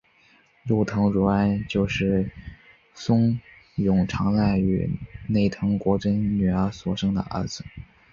[0.63, 2.31] 内藤如安就是
[2.91, 3.39] 松
[3.75, 4.89] 永长赖与
[5.27, 7.63] 内藤国贞的女儿所生的儿子。